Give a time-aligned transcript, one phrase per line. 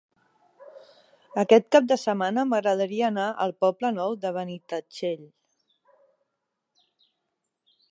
[1.41, 5.23] Aquest cap de setmana m'agradaria anar al Poble Nou de Benitatxell.